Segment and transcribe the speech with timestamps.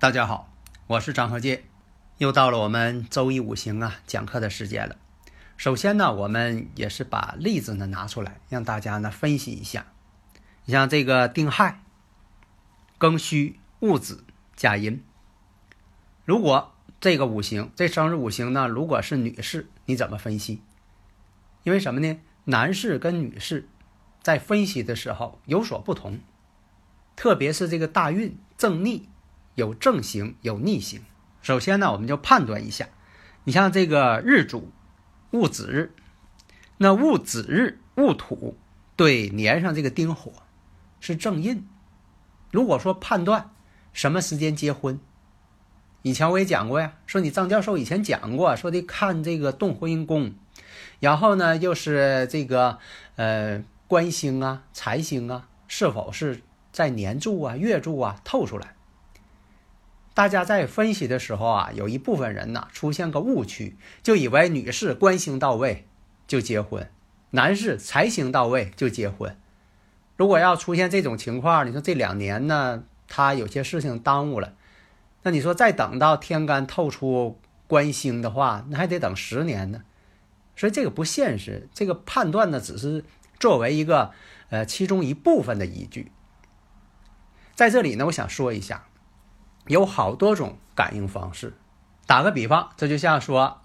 [0.00, 0.50] 大家好，
[0.86, 1.64] 我是张和介，
[2.16, 4.96] 又到了我们周一五行啊讲课的时间了。
[5.58, 9.88] 首先呢，我们也是把例子呢拿出来，让大家呢分析一下。
[10.64, 11.82] 你像这个丁亥、
[12.98, 14.24] 庚戌、戊子、
[14.56, 15.04] 甲寅，
[16.24, 20.62] 如果这个五行这生日五行呢，如果是女士，你怎么分析？
[21.62, 22.18] 因为什么呢？
[22.44, 23.68] 男士跟女士
[24.22, 26.20] 在分析的时候有所不同，
[27.14, 29.09] 特别是这个大运正逆。
[29.60, 31.02] 有正行，有逆行。
[31.42, 32.88] 首先呢，我们就判断一下，
[33.44, 34.72] 你像这个日主
[35.32, 35.92] 戊子日，
[36.78, 38.56] 那戊子日戊土
[38.96, 40.32] 对年上这个丁火
[40.98, 41.68] 是正印。
[42.50, 43.50] 如果说判断
[43.92, 44.98] 什么时间结婚，
[46.00, 50.32] 以前我也讲过呀，说你张教授以前讲过，说的看这个动婚姻宫，
[51.00, 52.78] 然后呢又是这个
[53.16, 56.40] 呃官星啊、财星啊，是否是
[56.72, 58.74] 在年柱啊、月柱啊透出来。
[60.12, 65.86] 大家在分析的时候啊，有一部分人呢出现个误区，就以为女士官星到位
[66.26, 66.90] 就结婚，
[67.30, 69.36] 男士财星到位就结婚。
[70.16, 74.54] 如果要出现这种情况，你说这两年呢，他有些事情耽误了，
[75.22, 79.82] 那你说再等到天干透出官星的话，那还得等十年呢。
[80.56, 83.04] 所以这个不现实，这个判断呢只是
[83.38, 84.10] 作为一个
[84.50, 86.12] 呃其中一部分的依据。
[87.54, 88.84] 在这里呢，我想说一下。
[89.66, 91.54] 有好多种感应方式。
[92.06, 93.60] 打个比方，这就像说，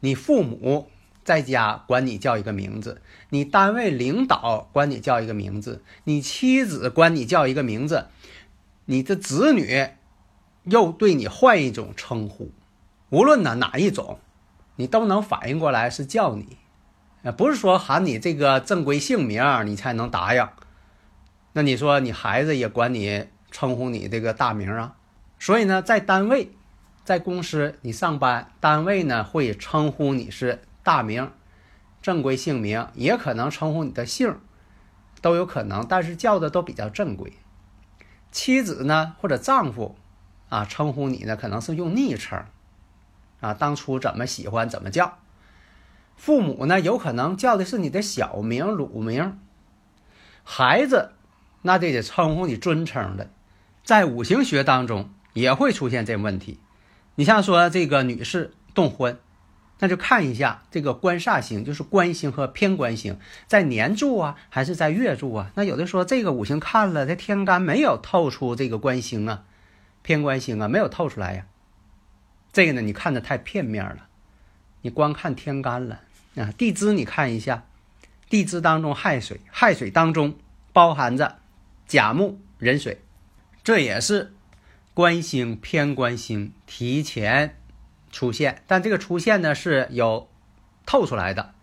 [0.00, 0.90] 你父母
[1.24, 8.06] 在家管你叫一个名字，你单位领导管你叫一个名字，你妻子管你叫一个名字，
[8.84, 9.88] 你的子女
[10.64, 12.52] 又对你换一种称呼，
[13.10, 14.20] 无论呢哪一种，
[14.76, 16.58] 你都能反应过来是叫你，
[17.22, 20.48] 呃，不是说喊你这个正规姓名你才能答应。
[21.54, 24.94] 那你说你孩子也管你称呼你这个大名啊？
[25.38, 26.50] 所以呢，在单位，
[27.04, 31.30] 在公司你上班，单位呢会称呼你是大名、
[32.02, 34.36] 正规姓名，也可能称呼你的姓，
[35.22, 37.32] 都有可能，但是叫的都比较正规。
[38.32, 39.96] 妻子呢或者丈夫
[40.48, 42.44] 啊，称呼你呢可能是用昵称，
[43.40, 45.18] 啊，当初怎么喜欢怎么叫。
[46.16, 49.38] 父母呢有可能叫的是你的小名、乳名。
[50.42, 51.12] 孩子
[51.62, 53.30] 那得得称呼你尊称的，
[53.84, 55.10] 在五行学当中。
[55.32, 56.58] 也会出现这个问题，
[57.14, 59.18] 你像说这个女士动婚，
[59.78, 65.52] 那就看一下这个官煞星，就是官星和偏官星在年柱啊，还是在月柱啊？
[65.54, 69.44] 那有的说这个五行看了，这天干没有透出这个官星啊，
[70.02, 71.46] 偏官星啊没有透出来呀。
[72.52, 74.08] 这个呢，你看的太片面了，
[74.82, 76.00] 你光看天干了
[76.36, 76.50] 啊。
[76.56, 77.64] 地支你看一下，
[78.28, 80.36] 地支当中亥水，亥水当中
[80.72, 81.38] 包含着
[81.86, 83.00] 甲木壬水，
[83.62, 84.32] 这也是。
[84.98, 87.54] 官星偏官星提前
[88.10, 90.28] 出现，但这个出现呢是有
[90.86, 91.54] 透出来的，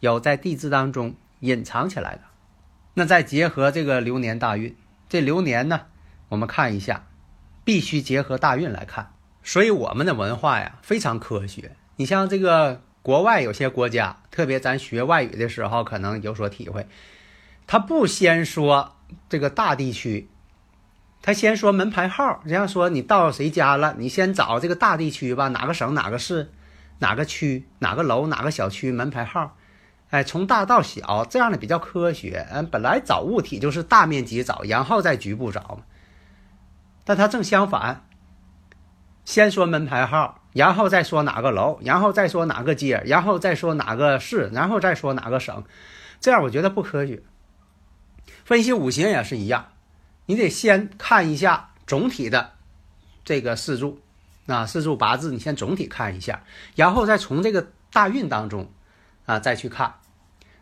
[0.00, 2.20] 有在地支当中隐藏起来的。
[2.92, 4.76] 那再结合这个流年大运，
[5.08, 5.86] 这流年呢，
[6.28, 7.06] 我们看一下，
[7.64, 9.14] 必须结合大运来看。
[9.42, 11.74] 所以我们的文化呀非常科学。
[11.96, 16.86] 你像这个国外有些国家，特别咱学外语的时候可能有所体会，
[17.66, 18.98] 他不先说
[19.30, 20.28] 这个大地区。
[21.20, 26.50] 他先说门牌号，这样说你到谁家了，你先找这个大地区吧，哪个省哪个市，
[27.00, 29.56] 哪个区哪个楼哪个小区门牌号，
[30.10, 32.46] 哎，从大到小，这样的比较科学。
[32.50, 35.82] 嗯，本来找物体就是大面积找，然后再局部找嘛。
[37.04, 38.04] 但他正相反，
[39.24, 45.64] 先说门牌号，然后再说哪个楼，然后再说哪个街，然后再说哪个市，然后再说哪个省，
[46.20, 47.22] 这样我觉得不科学。
[48.44, 49.66] 分析五行也是一样。
[50.28, 52.52] 你得先看一下总体的
[53.24, 53.98] 这个四柱，
[54.46, 56.44] 啊，四柱八字，你先总体看一下，
[56.76, 58.70] 然后再从这个大运当中
[59.24, 59.94] 啊再去看，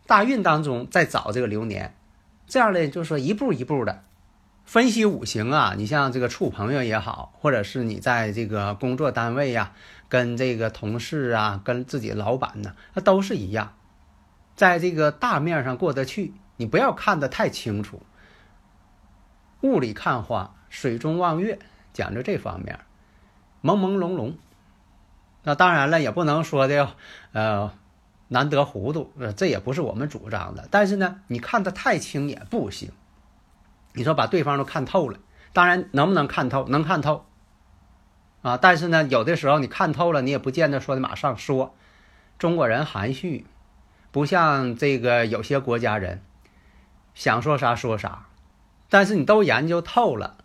[0.06, 1.96] 大运当中再找这个流年，
[2.46, 4.04] 这样呢就是说一步一步的
[4.64, 9.72] 分析五行啊，你像这个处朋友也好，或者是你在这个工作单位呀，
[10.08, 13.74] 跟这个同事啊，跟自己老板呢，那都是一样，
[14.54, 18.00] 在这个大面上过得去，你不要看得太清楚。
[19.66, 21.58] 雾里看花，水中望月，
[21.92, 22.78] 讲究这方面，
[23.62, 24.34] 朦朦胧胧。
[25.42, 26.88] 那当然了，也不能说的，
[27.32, 27.72] 呃，
[28.28, 30.68] 难得糊涂，这也不是我们主张的。
[30.70, 32.92] 但是呢，你看得太清也不行。
[33.92, 35.18] 你说把对方都看透了，
[35.52, 36.69] 当然能不能看透？
[36.69, 37.26] 能看透。
[38.42, 41.74] 啊，但是呢，有的时候你看透了，你也不见得说的马上说。
[42.38, 43.46] 中国人含蓄，
[44.12, 46.22] 不像这个有些国家人，
[47.14, 48.26] 想说啥说啥。
[48.88, 50.36] 但是你都研究透了，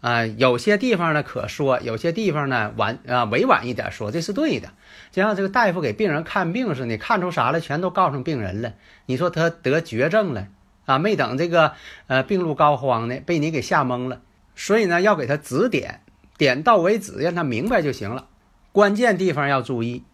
[0.00, 4.70] 啊，有些地方呢可说，有些地方呢婉啊委婉一点说，这是对的。
[5.12, 8.74] 就像这个大夫给病人看病似的，看出啥了，全都告诉病人了。
[9.06, 10.48] 你说他得绝症了
[10.84, 11.72] 啊，没等这个
[12.08, 14.20] 呃病入膏肓呢，被你给吓懵了。
[14.54, 16.02] 所以呢，要给他指点，
[16.36, 18.26] 点到为止，让他明白就行了。
[18.72, 20.04] 关键地方要注意，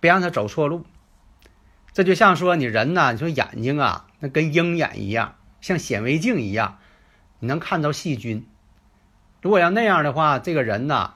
[0.00, 0.84] 别让他走错路。
[1.92, 5.35] 这就像说你人呐，你说眼睛啊，那跟鹰眼一样。
[5.60, 6.78] 像显微镜一样，
[7.38, 8.46] 你能看到细菌。
[9.42, 11.14] 如果要那样的话，这个人呐，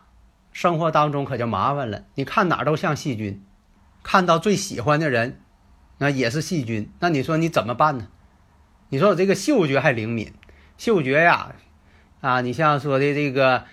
[0.53, 2.05] 生活当中可就麻烦了。
[2.15, 3.45] 你看哪儿都像细菌，
[4.03, 5.41] 看到最喜欢的人，
[5.99, 6.91] 那也是细菌。
[7.01, 8.09] 那你说你怎么办呢？
[8.89, 10.33] 你说我这个嗅觉还灵敏，
[10.77, 11.55] 嗅觉呀，
[12.21, 13.65] 啊，你像说的这个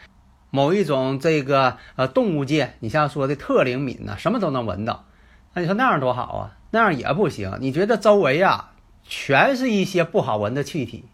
[0.50, 5.06] 某一种这个呃动物界，你像说的特灵敏呢，什么都能闻到。
[5.54, 6.58] 那你说那样多好啊？
[6.72, 7.58] 那样也不行。
[7.62, 8.72] 你觉得周围呀？
[9.08, 11.06] 全是一些不好闻的气体，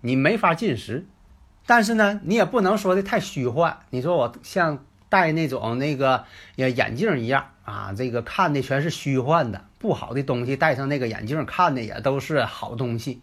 [0.00, 1.06] 你没法进食。
[1.66, 3.80] 但是呢，你也不能说的太虚幻。
[3.90, 6.24] 你说我像戴那种那个
[6.56, 13.22] 眼镜一样啊，这个看的全是虚幻的不好的东西，戴上那个眼镜看的也都是好东西。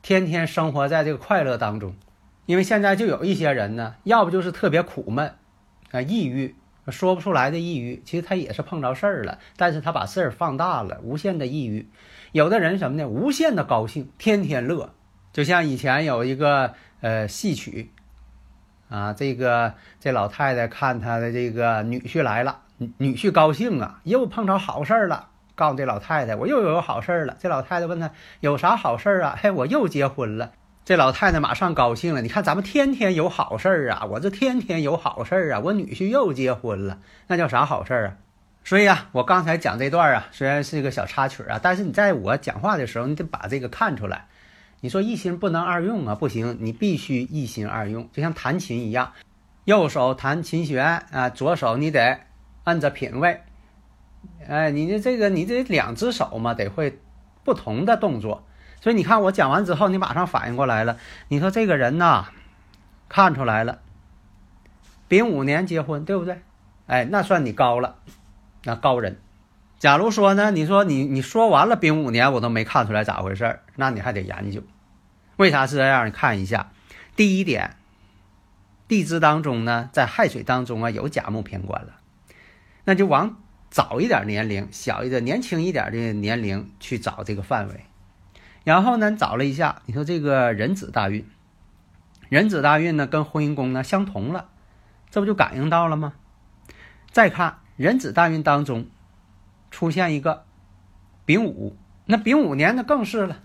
[0.00, 1.94] 天天生活在这个快乐当中，
[2.46, 5.34] 因为现在就有一些人呢，要不就是特别苦闷
[5.90, 6.54] 啊，抑郁
[6.88, 11.88] 说不出来的抑郁，其实他也是碰着事儿了，但是他把事儿放大了，无限的抑郁。
[12.32, 13.06] 有的人什么呢？
[13.06, 14.92] 无限的高兴，天天乐，
[15.32, 17.90] 就像以前有一个呃戏曲，
[18.88, 22.60] 啊，这个这老太太看她的这个女婿来了，
[22.98, 27.36] 女婿高兴啊，又碰着好事儿了，告诉这老太太，我又有好事儿了。
[27.38, 29.38] 这老太太问他有啥好事儿啊？
[29.40, 30.52] 嘿，我又结婚了。
[30.84, 36.98] 这老太太马上高兴了，你看咱们天天有好事儿啊，我这天天有好事儿啊，我女婿又结婚了，
[37.28, 38.16] 那叫啥好事儿啊？
[38.64, 44.26] 所以啊，我刚才讲这段啊，虽然是一个小插曲啊，但是你在我讲话的时候，你得把这个看出来。
[44.80, 49.12] 你说一心不能二用啊，不行，你必须一心二用，就像弹琴一样，
[49.64, 52.18] 右手弹琴弦啊，左手你得
[52.64, 53.40] 按着品味。
[54.48, 56.98] 哎，你这这个你这两只手嘛，得会
[57.44, 58.44] 不同的动作。
[58.82, 60.98] 所以你看我讲完之后，你马上反应过来了。
[61.28, 62.26] 你说这个人呐，
[63.08, 63.78] 看出来了，
[65.06, 66.42] 丙午年结婚，对不对？
[66.88, 67.94] 哎，那算你高了。
[68.64, 69.20] 那高人，
[69.78, 70.50] 假如说呢？
[70.50, 74.62] 你说你你说完了丙午年，我都没看出来咋回事儿，那你还得研究，
[75.36, 76.06] 为啥是这样？
[76.06, 76.72] 你看一下，
[77.14, 77.76] 第一点，
[78.88, 81.94] 地支当中呢，在亥水当中啊有甲木偏官了，
[82.84, 83.36] 那就往
[83.70, 87.84] 早一点年龄、小一点、年轻一点的年龄去找这个范围，
[88.64, 91.26] 然后呢找了一下，你说这个壬子大运，
[92.28, 94.48] 壬子大运呢跟婚姻宫呢相同了，
[95.10, 96.12] 这不就感应到了吗？
[97.10, 97.58] 再看。
[97.76, 98.86] 壬子大运当中
[99.70, 100.44] 出现一个
[101.24, 103.38] 丙午，那丙午年那更是了，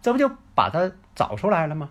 [0.00, 1.90] 这不就把它找出来了吗？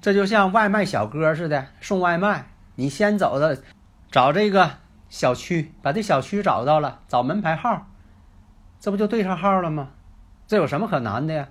[0.00, 3.62] 这就像外卖小哥似的送外卖，你先走的
[4.10, 4.78] 找这个
[5.10, 7.86] 小区，把这小区找到了，找门牌号，
[8.80, 9.90] 这不就对上号了吗？
[10.46, 11.48] 这有什么可难的呀？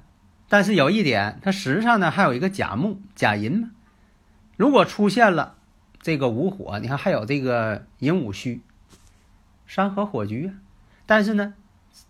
[0.49, 3.71] 但是有一点，它实际上呢还有一个甲木、甲寅嘛。
[4.57, 5.55] 如果出现了
[6.01, 8.61] 这个午火，你看还有这个寅午戌。
[9.65, 10.51] 山河火局，
[11.05, 11.53] 但是呢，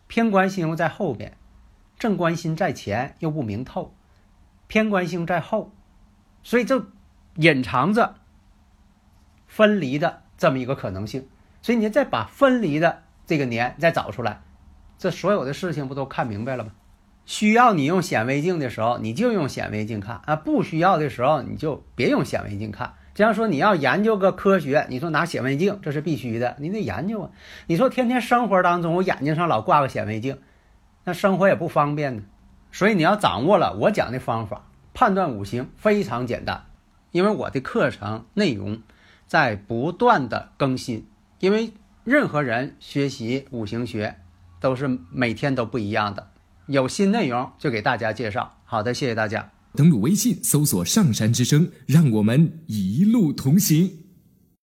[0.08, 1.36] 偏官星又在后边，
[1.98, 3.94] 正官星在前又不明透，
[4.68, 5.74] 偏官星在后，
[6.42, 6.88] 所以这
[7.36, 8.16] 隐藏着
[9.46, 11.28] 分离的这么一个可能性。
[11.62, 14.42] 所以你再把分离的这个年再找出来，
[14.98, 16.72] 这所有的事情不都看明白了吗？
[17.30, 22.96] 需要你用显微镜的时候，你就用显微镜看啊；不需要的时候，你就别用显微镜看。
[23.14, 27.30] 这样说，你要研究个科学，你说拿显微镜，这是必须的，你得研究啊。
[27.68, 30.40] 你说天天生活当中，我眼睛上老挂个显微镜，
[31.04, 32.24] 那生活也不方便呢。
[32.72, 36.66] 所以你要掌握了我讲的方法，判断五行非常简单。
[37.12, 38.82] 因为我的课程内容
[39.28, 41.08] 在不断的更新，
[41.40, 44.16] 因为任何人学习五行学
[44.60, 46.32] 都是每天都不一样的，
[46.70, 48.58] 有新内容就给大家介绍。
[48.64, 49.52] 好的，谢谢大家。
[49.74, 53.99] 登录微信搜索“上山之声”，让我们一路同行。